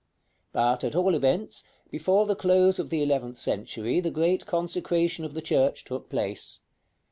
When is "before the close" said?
1.91-2.79